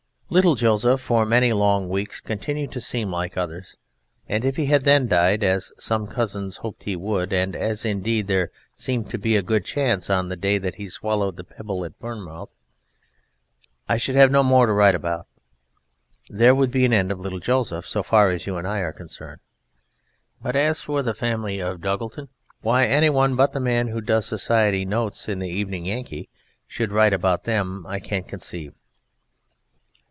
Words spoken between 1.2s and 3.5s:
many long weeks continued to seem much like